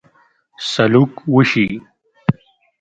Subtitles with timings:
[0.71, 1.67] سلوک وشي.